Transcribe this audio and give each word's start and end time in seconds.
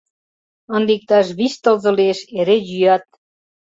Ынде 0.75 0.91
иктаж 0.97 1.27
вич 1.37 1.53
тылзе 1.63 1.91
лиеш, 1.97 2.19
эре 2.39 2.57
йӱат. 2.69 3.05